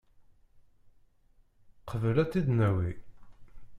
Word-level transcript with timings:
Qabel 1.89 2.17
ad 2.23 2.29
tt-id-nawi. 2.29 2.89